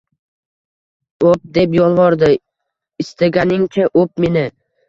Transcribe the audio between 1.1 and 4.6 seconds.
—O‘p!— deb yolvordi. Istaganingcha o‘p meni!